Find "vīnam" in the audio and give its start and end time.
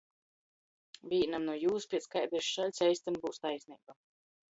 1.11-1.45